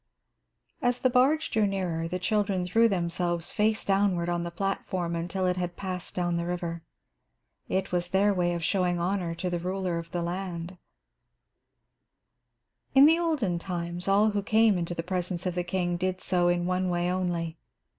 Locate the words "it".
5.45-5.57, 7.69-7.91